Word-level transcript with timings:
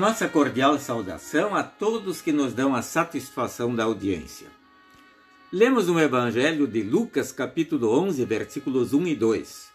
Nossa 0.00 0.26
cordial 0.26 0.78
saudação 0.78 1.54
a 1.54 1.62
todos 1.62 2.22
que 2.22 2.32
nos 2.32 2.54
dão 2.54 2.74
a 2.74 2.80
satisfação 2.80 3.74
da 3.76 3.84
audiência. 3.84 4.46
Lemos 5.52 5.88
no 5.88 6.00
Evangelho 6.00 6.66
de 6.66 6.82
Lucas, 6.82 7.30
capítulo 7.30 7.92
11, 8.00 8.24
versículos 8.24 8.94
1 8.94 9.08
e 9.08 9.14
2. 9.14 9.70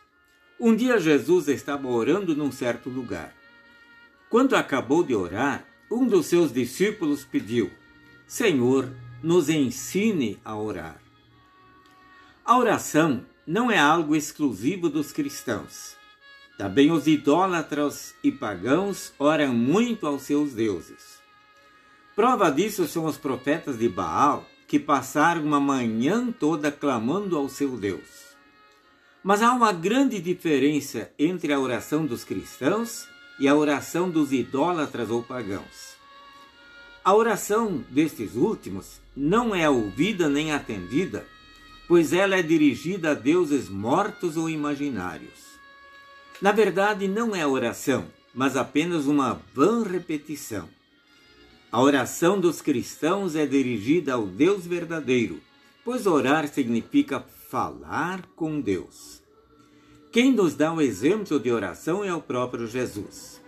Um 0.60 0.76
dia 0.76 1.00
Jesus 1.00 1.48
estava 1.48 1.88
orando 1.88 2.36
num 2.36 2.52
certo 2.52 2.90
lugar. 2.90 3.36
Quando 4.28 4.56
acabou 4.56 5.04
de 5.04 5.14
orar, 5.14 5.64
um 5.92 6.08
dos 6.08 6.26
seus 6.26 6.52
discípulos 6.52 7.24
pediu: 7.24 7.70
Senhor, 8.26 8.90
nos 9.22 9.48
ensine 9.48 10.40
a 10.44 10.58
orar. 10.58 11.00
A 12.44 12.58
oração 12.58 13.24
não 13.46 13.70
é 13.70 13.78
algo 13.78 14.16
exclusivo 14.16 14.90
dos 14.90 15.12
cristãos. 15.12 15.96
Também 16.58 16.92
os 16.92 17.06
idólatras 17.06 18.16
e 18.24 18.32
pagãos 18.32 19.14
oram 19.20 19.54
muito 19.54 20.08
aos 20.08 20.22
seus 20.22 20.54
deuses. 20.54 21.20
Prova 22.16 22.50
disso 22.50 22.88
são 22.88 23.06
os 23.06 23.18
profetas 23.18 23.78
de 23.78 23.90
Baal, 23.90 24.46
que 24.68 24.80
passaram 24.80 25.44
uma 25.44 25.60
manhã 25.60 26.32
toda 26.32 26.72
clamando 26.72 27.38
ao 27.38 27.50
seu 27.50 27.78
Deus. 27.78 28.36
Mas 29.22 29.42
há 29.42 29.52
uma 29.52 29.74
grande 29.74 30.22
diferença 30.22 31.12
entre 31.20 31.52
a 31.52 31.60
oração 31.60 32.06
dos 32.06 32.24
cristãos 32.24 33.08
e 33.38 33.48
a 33.48 33.56
oração 33.56 34.10
dos 34.10 34.32
idólatras 34.32 35.10
ou 35.10 35.22
pagãos. 35.22 35.96
A 37.04 37.14
oração 37.14 37.84
destes 37.90 38.36
últimos 38.36 39.00
não 39.16 39.54
é 39.54 39.70
ouvida 39.70 40.30
nem 40.30 40.52
atendida, 40.52 41.26
pois 41.88 42.14
ela 42.14 42.36
é 42.36 42.42
dirigida 42.42 43.12
a 43.12 43.14
deuses 43.14 43.70
mortos 43.70 44.38
ou 44.38 44.50
imaginários. 44.50 45.45
Na 46.42 46.52
verdade, 46.52 47.08
não 47.08 47.34
é 47.34 47.48
oração, 47.48 48.08
mas 48.34 48.58
apenas 48.58 49.06
uma 49.06 49.42
vã 49.54 49.84
repetição. 49.84 50.68
A 51.72 51.82
oração 51.82 52.40
dos 52.40 52.62
cristãos 52.62 53.36
é 53.36 53.46
dirigida 53.46 54.14
ao 54.14 54.28
Deus 54.28 54.68
verdadeiro, 54.68 55.40
pois 55.84 56.06
orar 56.06 56.48
significa 56.48 57.22
falar 57.50 58.26
com 58.36 58.60
Deus. 58.60 59.22
Quem 60.12 60.34
nos 60.34 60.56
dá 60.56 60.74
o 60.74 60.82
exemplo 60.82 61.40
de 61.40 61.52
oração 61.52 62.04
é 62.04 62.14
o 62.14 62.22
próprio 62.22 62.68
Jesus. 62.68 63.42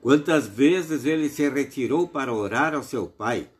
Quantas 0.00 0.46
vezes 0.46 1.04
ele 1.04 1.28
se 1.28 1.48
retirou 1.48 2.08
para 2.08 2.32
orar 2.32 2.74
ao 2.74 2.82
seu 2.82 3.06
Pai, 3.06 3.50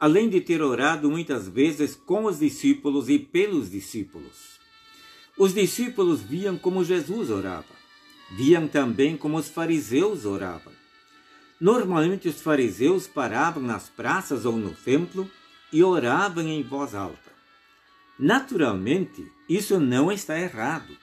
além 0.00 0.28
de 0.30 0.40
ter 0.40 0.62
orado 0.62 1.10
muitas 1.10 1.48
vezes 1.48 1.94
com 1.94 2.24
os 2.24 2.38
discípulos 2.38 3.08
e 3.08 3.18
pelos 3.18 3.70
discípulos. 3.70 4.58
Os 5.36 5.52
discípulos 5.52 6.22
viam 6.22 6.56
como 6.56 6.84
Jesus 6.84 7.30
orava 7.30 7.78
viam 8.30 8.68
também 8.68 9.16
como 9.16 9.36
os 9.36 9.48
fariseus 9.48 10.24
oravam. 10.24 10.72
Normalmente 11.60 12.28
os 12.28 12.40
fariseus 12.40 13.06
paravam 13.06 13.62
nas 13.62 13.88
praças 13.88 14.44
ou 14.44 14.56
no 14.56 14.70
templo 14.70 15.28
e 15.72 15.82
oravam 15.82 16.46
em 16.46 16.62
voz 16.62 16.94
alta. 16.94 17.32
Naturalmente, 18.18 19.26
isso 19.48 19.80
não 19.80 20.10
está 20.10 20.38
errado. 20.38 20.96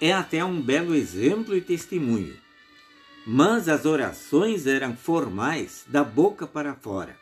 É 0.00 0.12
até 0.12 0.44
um 0.44 0.60
belo 0.60 0.94
exemplo 0.94 1.56
e 1.56 1.60
testemunho. 1.60 2.36
Mas 3.26 3.68
as 3.68 3.84
orações 3.84 4.66
eram 4.66 4.96
formais, 4.96 5.84
da 5.88 6.04
boca 6.04 6.46
para 6.46 6.74
fora. 6.74 7.16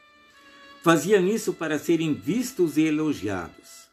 Faziam 0.82 1.26
isso 1.26 1.52
para 1.52 1.78
serem 1.78 2.14
vistos 2.14 2.76
e 2.76 2.82
elogiados. 2.82 3.86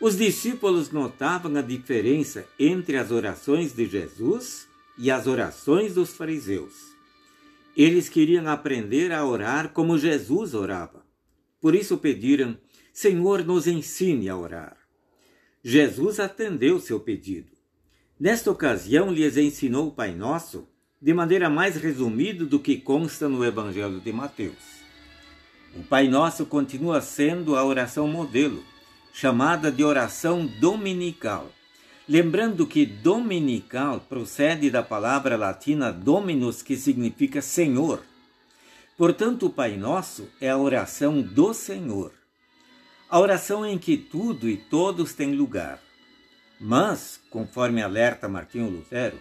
Os 0.00 0.16
discípulos 0.16 0.90
notavam 0.90 1.54
a 1.56 1.62
diferença 1.62 2.46
entre 2.58 2.96
as 2.96 3.10
orações 3.10 3.72
de 3.72 3.86
Jesus 3.86 4.69
e 5.00 5.10
as 5.10 5.26
orações 5.26 5.94
dos 5.94 6.12
fariseus. 6.12 6.74
Eles 7.74 8.08
queriam 8.08 8.46
aprender 8.46 9.12
a 9.12 9.24
orar 9.24 9.70
como 9.70 9.96
Jesus 9.96 10.52
orava. 10.54 11.02
Por 11.60 11.74
isso 11.74 11.96
pediram: 11.96 12.56
Senhor, 12.92 13.42
nos 13.42 13.66
ensine 13.66 14.28
a 14.28 14.36
orar. 14.36 14.76
Jesus 15.64 16.20
atendeu 16.20 16.78
seu 16.78 17.00
pedido. 17.00 17.50
Nesta 18.18 18.50
ocasião, 18.50 19.10
lhes 19.10 19.38
ensinou 19.38 19.88
o 19.88 19.92
Pai 19.92 20.14
Nosso 20.14 20.68
de 21.00 21.14
maneira 21.14 21.48
mais 21.48 21.76
resumida 21.76 22.44
do 22.44 22.60
que 22.60 22.76
consta 22.76 23.26
no 23.26 23.42
Evangelho 23.42 24.00
de 24.00 24.12
Mateus. 24.12 24.80
O 25.74 25.82
Pai 25.82 26.08
Nosso 26.08 26.44
continua 26.44 27.00
sendo 27.00 27.56
a 27.56 27.64
oração 27.64 28.06
modelo, 28.06 28.62
chamada 29.14 29.72
de 29.72 29.82
oração 29.82 30.46
dominical 30.60 31.50
Lembrando 32.10 32.66
que 32.66 32.84
dominical 32.84 34.00
procede 34.00 34.68
da 34.68 34.82
palavra 34.82 35.36
latina 35.36 35.92
dominus, 35.92 36.60
que 36.60 36.76
significa 36.76 37.40
Senhor. 37.40 38.02
Portanto, 38.98 39.46
o 39.46 39.50
Pai 39.50 39.76
Nosso 39.76 40.28
é 40.40 40.50
a 40.50 40.58
oração 40.58 41.22
do 41.22 41.54
Senhor. 41.54 42.10
A 43.08 43.20
oração 43.20 43.64
em 43.64 43.78
que 43.78 43.96
tudo 43.96 44.48
e 44.48 44.56
todos 44.56 45.12
têm 45.12 45.36
lugar. 45.36 45.80
Mas, 46.60 47.20
conforme 47.30 47.80
alerta 47.80 48.28
Martinho 48.28 48.68
Lutero, 48.68 49.20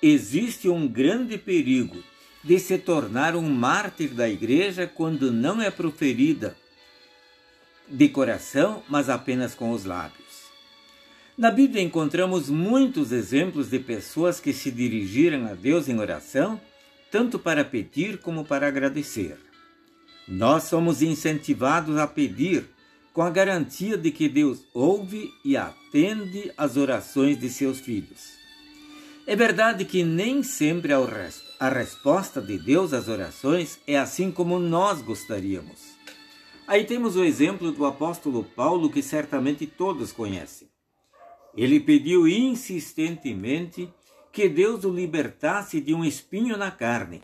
existe 0.00 0.66
um 0.66 0.88
grande 0.88 1.36
perigo 1.36 2.02
de 2.42 2.58
se 2.58 2.78
tornar 2.78 3.36
um 3.36 3.50
mártir 3.50 4.14
da 4.14 4.26
igreja 4.26 4.86
quando 4.86 5.30
não 5.30 5.60
é 5.60 5.70
proferida 5.70 6.56
de 7.86 8.08
coração, 8.08 8.82
mas 8.88 9.10
apenas 9.10 9.54
com 9.54 9.72
os 9.72 9.84
lábios. 9.84 10.23
Na 11.36 11.50
Bíblia 11.50 11.82
encontramos 11.82 12.48
muitos 12.48 13.10
exemplos 13.10 13.68
de 13.68 13.80
pessoas 13.80 14.38
que 14.38 14.52
se 14.52 14.70
dirigiram 14.70 15.46
a 15.46 15.54
Deus 15.54 15.88
em 15.88 15.98
oração, 15.98 16.60
tanto 17.10 17.40
para 17.40 17.64
pedir 17.64 18.18
como 18.18 18.44
para 18.44 18.68
agradecer. 18.68 19.36
Nós 20.28 20.64
somos 20.64 21.02
incentivados 21.02 21.96
a 21.96 22.06
pedir 22.06 22.64
com 23.12 23.20
a 23.20 23.30
garantia 23.30 23.98
de 23.98 24.12
que 24.12 24.28
Deus 24.28 24.60
ouve 24.72 25.28
e 25.44 25.56
atende 25.56 26.52
às 26.56 26.76
orações 26.76 27.36
de 27.36 27.50
seus 27.50 27.80
filhos. 27.80 28.34
É 29.26 29.34
verdade 29.34 29.84
que 29.84 30.04
nem 30.04 30.40
sempre 30.44 30.92
a 30.92 31.68
resposta 31.68 32.40
de 32.40 32.58
Deus 32.58 32.92
às 32.92 33.08
orações 33.08 33.80
é 33.88 33.98
assim 33.98 34.30
como 34.30 34.60
nós 34.60 35.02
gostaríamos. 35.02 35.94
Aí 36.64 36.84
temos 36.84 37.16
o 37.16 37.24
exemplo 37.24 37.72
do 37.72 37.84
apóstolo 37.84 38.44
Paulo, 38.44 38.88
que 38.88 39.02
certamente 39.02 39.66
todos 39.66 40.12
conhecem. 40.12 40.73
Ele 41.56 41.78
pediu 41.78 42.26
insistentemente 42.26 43.88
que 44.32 44.48
Deus 44.48 44.84
o 44.84 44.90
libertasse 44.90 45.80
de 45.80 45.94
um 45.94 46.04
espinho 46.04 46.56
na 46.56 46.70
carne, 46.70 47.22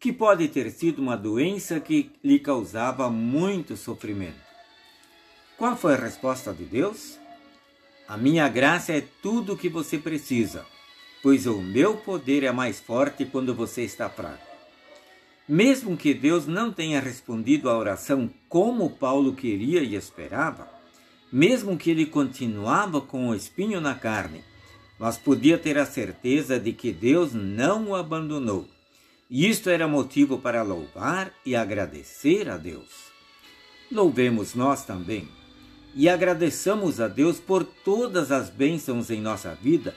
que 0.00 0.12
pode 0.12 0.48
ter 0.48 0.70
sido 0.70 1.00
uma 1.00 1.16
doença 1.16 1.78
que 1.78 2.10
lhe 2.22 2.38
causava 2.38 3.08
muito 3.08 3.76
sofrimento. 3.76 4.48
Qual 5.56 5.76
foi 5.76 5.94
a 5.94 5.98
resposta 5.98 6.52
de 6.52 6.64
Deus? 6.64 7.18
A 8.08 8.16
minha 8.16 8.48
graça 8.48 8.92
é 8.92 9.04
tudo 9.22 9.52
o 9.52 9.56
que 9.56 9.68
você 9.68 9.98
precisa, 9.98 10.64
pois 11.22 11.46
o 11.46 11.60
meu 11.60 11.96
poder 11.96 12.42
é 12.42 12.52
mais 12.52 12.80
forte 12.80 13.24
quando 13.24 13.54
você 13.54 13.82
está 13.82 14.08
fraco. 14.08 14.46
Mesmo 15.48 15.96
que 15.96 16.12
Deus 16.12 16.46
não 16.46 16.72
tenha 16.72 17.00
respondido 17.00 17.70
à 17.70 17.76
oração 17.76 18.30
como 18.48 18.90
Paulo 18.90 19.34
queria 19.34 19.82
e 19.82 19.94
esperava, 19.94 20.77
mesmo 21.32 21.76
que 21.76 21.90
ele 21.90 22.06
continuava 22.06 23.00
com 23.00 23.28
o 23.28 23.34
espinho 23.34 23.80
na 23.80 23.94
carne, 23.94 24.42
mas 24.98 25.16
podia 25.16 25.56
ter 25.58 25.78
a 25.78 25.86
certeza 25.86 26.58
de 26.58 26.72
que 26.72 26.92
Deus 26.92 27.32
não 27.32 27.88
o 27.88 27.94
abandonou. 27.94 28.68
E 29.30 29.48
isto 29.48 29.70
era 29.70 29.86
motivo 29.86 30.38
para 30.38 30.62
louvar 30.62 31.32
e 31.44 31.54
agradecer 31.54 32.48
a 32.48 32.56
Deus. 32.56 33.08
Louvemos 33.92 34.54
nós 34.54 34.84
também 34.84 35.28
e 35.94 36.08
agradeçamos 36.08 37.00
a 37.00 37.08
Deus 37.08 37.38
por 37.38 37.64
todas 37.64 38.32
as 38.32 38.48
bênçãos 38.48 39.10
em 39.10 39.20
nossa 39.20 39.54
vida, 39.54 39.94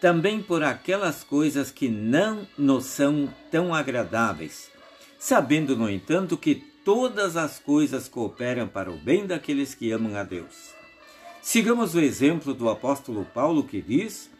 também 0.00 0.42
por 0.42 0.62
aquelas 0.62 1.24
coisas 1.24 1.70
que 1.70 1.88
não 1.88 2.46
nos 2.58 2.84
são 2.84 3.28
tão 3.50 3.74
agradáveis, 3.74 4.70
sabendo, 5.18 5.76
no 5.76 5.88
entanto, 5.88 6.36
que 6.36 6.62
todas 6.84 7.36
as 7.36 7.58
coisas 7.58 8.08
cooperam 8.08 8.68
para 8.68 8.90
o 8.90 8.98
bem 8.98 9.26
daqueles 9.26 9.74
que 9.74 9.90
amam 9.90 10.16
a 10.16 10.22
Deus. 10.22 10.74
Sigamos 11.42 11.94
o 11.94 12.00
exemplo 12.00 12.54
do 12.54 12.68
apóstolo 12.68 13.24
Paulo 13.24 13.64
que 13.64 13.80
diz: 13.80 14.30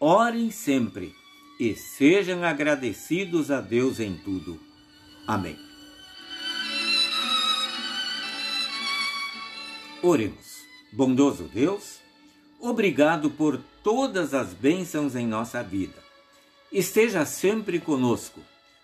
orem 0.00 0.50
sempre 0.50 1.14
e 1.60 1.74
sejam 1.74 2.42
agradecidos 2.42 3.50
a 3.50 3.60
Deus 3.60 4.00
em 4.00 4.16
tudo. 4.16 4.60
Amém. 5.26 5.58
Oremos. 10.02 10.52
Bondoso 10.94 11.44
Deus, 11.44 12.00
obrigado 12.60 13.30
por 13.30 13.58
todas 13.82 14.34
as 14.34 14.52
bênçãos 14.52 15.16
em 15.16 15.26
nossa 15.26 15.62
vida. 15.62 15.96
Esteja 16.70 17.24
sempre 17.24 17.80
conosco 17.80 18.40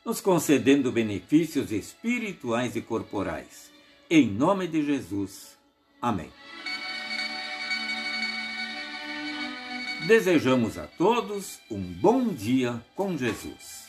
nos 0.08 0.22
concedendo 0.22 0.90
benefícios 0.90 1.70
espirituais 1.70 2.74
e 2.74 2.80
corporais. 2.80 3.70
Em 4.08 4.26
nome 4.26 4.66
de 4.66 4.82
Jesus. 4.82 5.58
Amém. 6.00 6.30
Desejamos 10.06 10.78
a 10.78 10.86
todos 10.86 11.60
um 11.70 11.82
bom 11.82 12.28
dia 12.28 12.82
com 12.96 13.18
Jesus. 13.18 13.87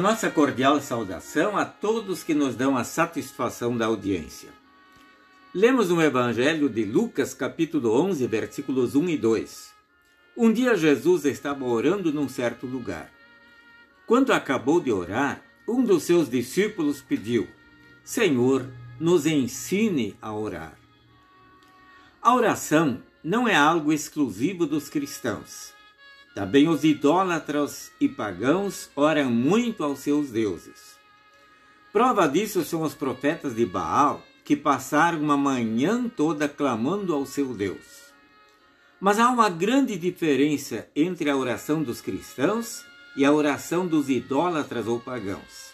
Nossa 0.00 0.30
cordial 0.30 0.80
saudação 0.80 1.56
a 1.56 1.64
todos 1.64 2.22
que 2.22 2.34
nos 2.34 2.54
dão 2.54 2.76
a 2.76 2.84
satisfação 2.84 3.76
da 3.76 3.86
audiência. 3.86 4.48
Lemos 5.54 5.90
no 5.90 6.00
Evangelho 6.00 6.68
de 6.68 6.84
Lucas, 6.84 7.34
capítulo 7.34 7.92
11, 8.00 8.26
versículos 8.26 8.94
1 8.94 9.08
e 9.10 9.16
2. 9.16 9.70
Um 10.36 10.52
dia 10.52 10.76
Jesus 10.76 11.24
estava 11.24 11.64
orando 11.64 12.12
num 12.12 12.28
certo 12.28 12.66
lugar. 12.66 13.10
Quando 14.06 14.32
acabou 14.32 14.80
de 14.80 14.92
orar, 14.92 15.42
um 15.66 15.84
dos 15.84 16.04
seus 16.04 16.30
discípulos 16.30 17.02
pediu: 17.02 17.48
Senhor, 18.02 18.66
nos 18.98 19.26
ensine 19.26 20.16
a 20.22 20.32
orar. 20.32 20.78
A 22.22 22.34
oração 22.34 23.02
não 23.22 23.48
é 23.48 23.54
algo 23.54 23.92
exclusivo 23.92 24.66
dos 24.66 24.88
cristãos. 24.88 25.74
Também 26.34 26.68
os 26.68 26.84
idólatras 26.84 27.90
e 28.00 28.08
pagãos 28.08 28.90
oram 28.94 29.30
muito 29.30 29.82
aos 29.82 29.98
seus 29.98 30.30
deuses. 30.30 30.96
Prova 31.92 32.28
disso 32.28 32.64
são 32.64 32.82
os 32.82 32.94
profetas 32.94 33.54
de 33.54 33.66
Baal, 33.66 34.22
que 34.44 34.56
passaram 34.56 35.20
uma 35.20 35.36
manhã 35.36 36.08
toda 36.08 36.48
clamando 36.48 37.14
ao 37.14 37.26
seu 37.26 37.52
Deus. 37.52 38.12
Mas 39.00 39.18
há 39.18 39.28
uma 39.28 39.48
grande 39.48 39.96
diferença 39.96 40.88
entre 40.94 41.30
a 41.30 41.36
oração 41.36 41.82
dos 41.82 42.00
cristãos 42.00 42.84
e 43.16 43.24
a 43.24 43.32
oração 43.32 43.86
dos 43.86 44.08
idólatras 44.08 44.86
ou 44.86 45.00
pagãos. 45.00 45.70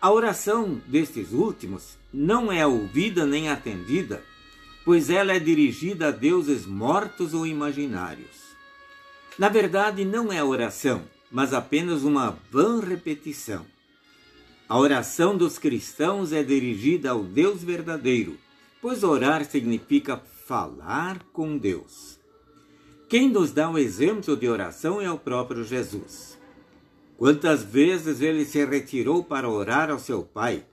A 0.00 0.10
oração 0.10 0.80
destes 0.86 1.32
últimos 1.32 1.98
não 2.12 2.52
é 2.52 2.66
ouvida 2.66 3.26
nem 3.26 3.48
atendida, 3.48 4.22
pois 4.84 5.10
ela 5.10 5.32
é 5.32 5.38
dirigida 5.38 6.08
a 6.08 6.10
deuses 6.10 6.66
mortos 6.66 7.34
ou 7.34 7.46
imaginários. 7.46 8.49
Na 9.38 9.48
verdade, 9.48 10.04
não 10.04 10.32
é 10.32 10.42
oração, 10.42 11.04
mas 11.30 11.54
apenas 11.54 12.02
uma 12.02 12.36
vã 12.50 12.80
repetição. 12.80 13.64
A 14.68 14.78
oração 14.78 15.36
dos 15.36 15.58
cristãos 15.58 16.32
é 16.32 16.42
dirigida 16.42 17.10
ao 17.10 17.22
Deus 17.22 17.62
verdadeiro, 17.62 18.36
pois 18.80 19.02
orar 19.02 19.44
significa 19.44 20.16
falar 20.16 21.22
com 21.32 21.56
Deus. 21.56 22.18
Quem 23.08 23.28
nos 23.28 23.50
dá 23.50 23.68
o 23.68 23.72
um 23.72 23.78
exemplo 23.78 24.36
de 24.36 24.48
oração 24.48 25.00
é 25.00 25.10
o 25.10 25.18
próprio 25.18 25.64
Jesus. 25.64 26.38
Quantas 27.16 27.62
vezes 27.62 28.20
ele 28.20 28.44
se 28.44 28.64
retirou 28.64 29.22
para 29.24 29.48
orar 29.48 29.90
ao 29.90 29.98
seu 29.98 30.22
Pai, 30.22 30.64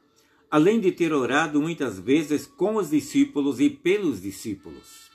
além 0.49 0.79
de 0.79 0.91
ter 0.91 1.11
orado 1.11 1.61
muitas 1.61 1.99
vezes 1.99 2.45
com 2.45 2.75
os 2.75 2.89
discípulos 2.89 3.59
e 3.59 3.69
pelos 3.69 4.21
discípulos. 4.21 5.09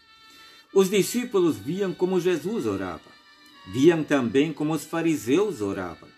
Os 0.75 0.91
discípulos 0.91 1.57
viam 1.57 1.95
como 1.95 2.21
Jesus 2.21 2.67
orava 2.67 3.22
viam 3.67 4.03
também 4.03 4.53
como 4.53 4.73
os 4.73 4.85
fariseus 4.85 5.61
oravam. 5.61 6.09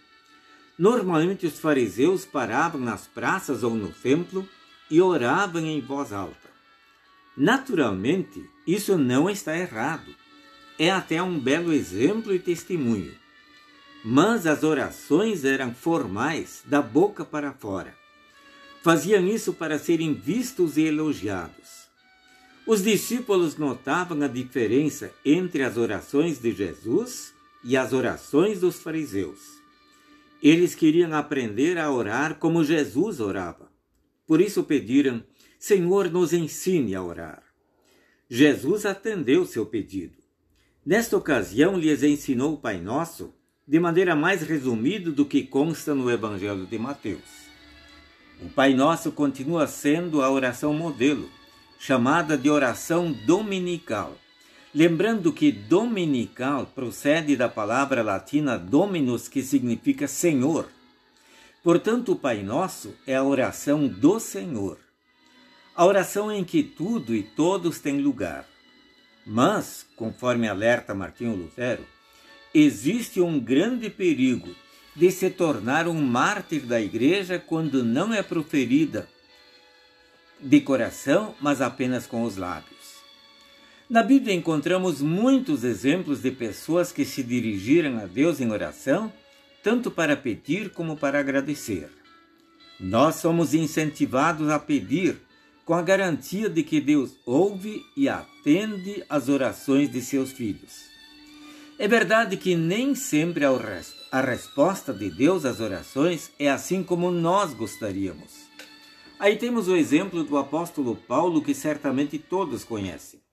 Normalmente 0.78 1.46
os 1.46 1.58
fariseus 1.58 2.24
paravam 2.24 2.80
nas 2.80 3.06
praças 3.06 3.62
ou 3.62 3.74
no 3.74 3.90
templo 3.90 4.48
e 4.90 5.00
oravam 5.00 5.64
em 5.64 5.80
voz 5.80 6.12
alta. 6.12 6.48
Naturalmente, 7.36 8.48
isso 8.66 8.96
não 8.96 9.28
está 9.28 9.56
errado. 9.56 10.14
É 10.78 10.90
até 10.90 11.22
um 11.22 11.38
belo 11.38 11.72
exemplo 11.72 12.34
e 12.34 12.38
testemunho. 12.38 13.14
Mas 14.04 14.46
as 14.46 14.62
orações 14.62 15.44
eram 15.44 15.74
formais, 15.74 16.62
da 16.64 16.82
boca 16.82 17.24
para 17.24 17.52
fora. 17.52 17.94
Faziam 18.82 19.26
isso 19.26 19.52
para 19.52 19.78
serem 19.78 20.12
vistos 20.12 20.76
e 20.76 20.82
elogiados. 20.82 21.84
Os 22.66 22.82
discípulos 22.82 23.56
notavam 23.56 24.20
a 24.22 24.26
diferença 24.26 25.12
entre 25.24 25.62
as 25.62 25.76
orações 25.76 26.38
de 26.38 26.52
Jesus 26.52 27.33
e 27.64 27.76
as 27.76 27.92
orações 27.92 28.60
dos 28.60 28.80
fariseus. 28.80 29.40
Eles 30.42 30.74
queriam 30.74 31.14
aprender 31.14 31.78
a 31.78 31.90
orar 31.90 32.36
como 32.36 32.62
Jesus 32.62 33.18
orava. 33.18 33.72
Por 34.26 34.40
isso 34.40 34.62
pediram: 34.64 35.24
Senhor, 35.58 36.10
nos 36.10 36.32
ensine 36.32 36.94
a 36.94 37.02
orar. 37.02 37.42
Jesus 38.28 38.84
atendeu 38.84 39.46
seu 39.46 39.64
pedido. 39.64 40.18
Nesta 40.84 41.16
ocasião, 41.16 41.78
lhes 41.78 42.02
ensinou 42.02 42.54
o 42.54 42.58
Pai 42.58 42.78
Nosso 42.78 43.32
de 43.66 43.80
maneira 43.80 44.14
mais 44.14 44.42
resumida 44.42 45.10
do 45.10 45.24
que 45.24 45.42
consta 45.42 45.94
no 45.94 46.10
Evangelho 46.10 46.66
de 46.66 46.78
Mateus. 46.78 47.44
O 48.42 48.48
Pai 48.50 48.74
Nosso 48.74 49.10
continua 49.12 49.66
sendo 49.66 50.20
a 50.20 50.30
oração 50.30 50.74
modelo, 50.74 51.30
chamada 51.78 52.36
de 52.36 52.50
oração 52.50 53.10
dominical. 53.24 54.18
Lembrando 54.74 55.32
que 55.32 55.52
dominical 55.52 56.66
procede 56.66 57.36
da 57.36 57.48
palavra 57.48 58.02
latina 58.02 58.58
dominus, 58.58 59.28
que 59.28 59.40
significa 59.40 60.08
Senhor. 60.08 60.68
Portanto, 61.62 62.10
o 62.12 62.16
Pai 62.16 62.42
Nosso 62.42 62.92
é 63.06 63.14
a 63.14 63.22
oração 63.22 63.86
do 63.86 64.18
Senhor. 64.18 64.76
A 65.76 65.86
oração 65.86 66.30
em 66.30 66.42
que 66.42 66.64
tudo 66.64 67.14
e 67.14 67.22
todos 67.22 67.78
têm 67.78 68.00
lugar. 68.00 68.46
Mas, 69.24 69.86
conforme 69.94 70.48
alerta 70.48 70.92
Martinho 70.92 71.36
Lutero, 71.36 71.86
existe 72.52 73.20
um 73.20 73.38
grande 73.38 73.88
perigo 73.88 74.54
de 74.96 75.08
se 75.12 75.30
tornar 75.30 75.86
um 75.86 76.00
mártir 76.04 76.62
da 76.62 76.80
igreja 76.80 77.38
quando 77.38 77.84
não 77.84 78.12
é 78.12 78.24
proferida 78.24 79.08
de 80.40 80.60
coração, 80.60 81.34
mas 81.40 81.60
apenas 81.60 82.06
com 82.06 82.24
os 82.24 82.36
lábios. 82.36 82.73
Na 83.94 84.02
Bíblia 84.02 84.34
encontramos 84.34 85.00
muitos 85.00 85.62
exemplos 85.62 86.20
de 86.20 86.32
pessoas 86.32 86.90
que 86.90 87.04
se 87.04 87.22
dirigiram 87.22 87.96
a 87.98 88.06
Deus 88.06 88.40
em 88.40 88.50
oração, 88.50 89.12
tanto 89.62 89.88
para 89.88 90.16
pedir 90.16 90.70
como 90.70 90.96
para 90.96 91.20
agradecer. 91.20 91.88
Nós 92.80 93.14
somos 93.14 93.54
incentivados 93.54 94.48
a 94.48 94.58
pedir 94.58 95.18
com 95.64 95.74
a 95.74 95.80
garantia 95.80 96.50
de 96.50 96.64
que 96.64 96.80
Deus 96.80 97.12
ouve 97.24 97.84
e 97.96 98.08
atende 98.08 99.04
às 99.08 99.28
orações 99.28 99.88
de 99.88 100.02
seus 100.02 100.32
filhos. 100.32 100.86
É 101.78 101.86
verdade 101.86 102.36
que 102.36 102.56
nem 102.56 102.96
sempre 102.96 103.44
a 104.10 104.20
resposta 104.20 104.92
de 104.92 105.08
Deus 105.08 105.44
às 105.44 105.60
orações 105.60 106.32
é 106.36 106.50
assim 106.50 106.82
como 106.82 107.12
nós 107.12 107.54
gostaríamos. 107.54 108.48
Aí 109.20 109.36
temos 109.36 109.68
o 109.68 109.76
exemplo 109.76 110.24
do 110.24 110.36
apóstolo 110.36 110.96
Paulo, 110.96 111.40
que 111.40 111.54
certamente 111.54 112.18
todos 112.18 112.64
conhecem. 112.64 113.23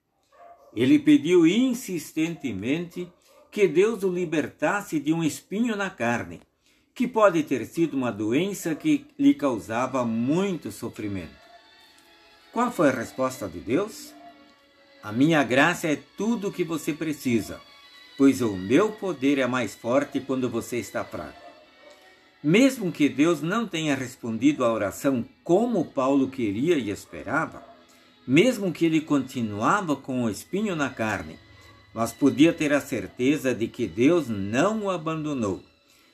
Ele 0.76 0.98
pediu 0.98 1.46
insistentemente 1.46 3.08
que 3.52 3.68
Deus 3.68 4.04
o 4.04 4.10
libertasse 4.10 5.00
de 5.00 5.12
um 5.12 5.24
espinho 5.24 5.76
na 5.76 5.90
carne, 5.90 6.42
que 6.96 7.08
pode 7.08 7.44
ter 7.44 7.66
sido 7.66 7.96
uma 7.98 8.12
doença 8.12 8.74
que 8.74 9.06
lhe 9.20 9.34
causava 9.34 10.06
muito 10.06 10.72
sofrimento. 10.72 11.42
Qual 12.54 12.72
foi 12.72 12.90
a 12.90 12.94
resposta 12.94 13.48
de 13.48 13.60
Deus? 13.60 14.14
A 15.04 15.12
minha 15.12 15.44
graça 15.44 15.88
é 15.88 15.98
tudo 16.16 16.50
o 16.50 16.52
que 16.52 16.64
você 16.64 16.94
precisa, 16.94 17.60
pois 18.18 18.42
o 18.42 18.56
meu 18.56 18.92
poder 18.92 19.38
é 19.40 19.48
mais 19.48 19.74
forte 19.74 20.20
quando 20.20 20.50
você 20.50 20.78
está 20.78 21.04
fraco. 21.04 21.42
Mesmo 22.44 22.92
que 22.92 23.10
Deus 23.10 23.42
não 23.42 23.68
tenha 23.68 23.96
respondido 23.96 24.64
à 24.64 24.72
oração 24.72 25.26
como 25.44 25.86
Paulo 25.86 26.30
queria 26.30 26.76
e 26.76 26.90
esperava, 26.90 27.71
mesmo 28.28 28.72
que 28.72 28.86
ele 28.86 29.02
continuava 29.02 29.96
com 29.96 30.24
o 30.24 30.30
espinho 30.30 30.76
na 30.76 30.90
carne, 30.90 31.38
mas 31.94 32.14
podia 32.14 32.54
ter 32.54 32.72
a 32.72 32.82
certeza 32.82 33.54
de 33.54 33.68
que 33.68 33.88
Deus 33.88 34.28
não 34.28 34.84
o 34.84 34.90
abandonou. 34.90 35.62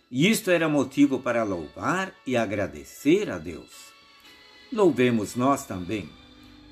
E 0.10 0.30
isto 0.30 0.50
era 0.50 0.70
motivo 0.70 1.20
para 1.20 1.44
louvar 1.44 2.14
e 2.26 2.38
agradecer 2.38 3.30
a 3.30 3.38
Deus. 3.38 3.88
Louvemos 4.72 5.36
nós 5.36 5.66
também 5.66 6.10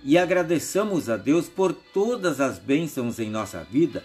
e 0.03 0.17
agradeçamos 0.17 1.09
a 1.09 1.17
Deus 1.17 1.49
por 1.49 1.73
todas 1.73 2.39
as 2.39 2.57
bênçãos 2.57 3.19
em 3.19 3.29
nossa 3.29 3.63
vida, 3.63 4.03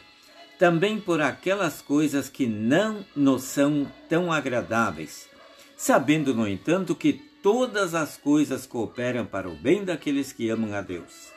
também 0.59 1.01
por 1.01 1.21
aquelas 1.21 1.81
coisas 1.81 2.29
que 2.29 2.47
não 2.47 3.05
nos 3.15 3.45
são 3.45 3.87
tão 4.09 4.33
agradáveis, 4.33 5.29
sabendo, 5.77 6.35
no 6.35 6.47
entanto, 6.47 6.95
que 6.95 7.30
todas 7.43 7.95
as 7.95 8.17
coisas 8.17 8.67
cooperam 8.67 9.27
para 9.27 9.49
o 9.49 9.55
bem 9.55 9.85
daqueles 9.85 10.33
que 10.33 10.49
amam 10.49 10.75
a 10.75 10.81
Deus. 10.81 11.33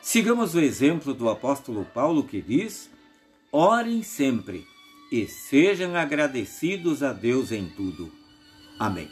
Sigamos 0.00 0.54
o 0.54 0.60
exemplo 0.60 1.14
do 1.14 1.28
apóstolo 1.28 1.84
Paulo 1.84 2.24
que 2.24 2.40
diz: 2.40 2.90
orem 3.50 4.02
sempre 4.02 4.66
e 5.10 5.26
sejam 5.26 5.94
agradecidos 5.94 7.02
a 7.02 7.12
Deus 7.12 7.52
em 7.52 7.68
tudo. 7.68 8.12
Amém. 8.78 9.08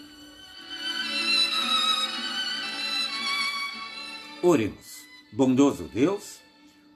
Oremos. 4.43 4.91
Bondoso 5.33 5.85
Deus, 5.85 6.41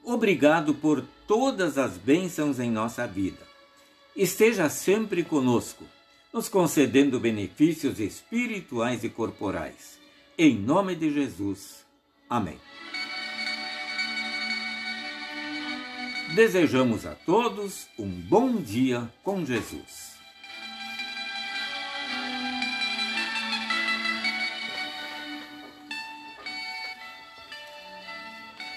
obrigado 0.02 0.74
por 0.74 1.04
todas 1.26 1.78
as 1.78 1.96
bênçãos 1.96 2.58
em 2.58 2.68
nossa 2.68 3.06
vida. 3.06 3.38
Esteja 4.16 4.68
sempre 4.68 5.22
conosco 5.22 5.84
nos 6.34 6.48
concedendo 6.48 7.20
benefícios 7.20 8.00
espirituais 8.00 9.04
e 9.04 9.08
corporais. 9.08 10.00
Em 10.36 10.58
nome 10.58 10.96
de 10.96 11.14
Jesus. 11.14 11.86
Amém. 12.28 12.58
Desejamos 16.34 17.06
a 17.06 17.14
todos 17.14 17.86
um 17.96 18.08
bom 18.08 18.56
dia 18.56 19.08
com 19.22 19.46
Jesus. 19.46 20.13